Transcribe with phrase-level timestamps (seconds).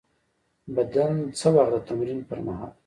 [0.75, 2.71] بدن څه وخت د تمرین پر مهال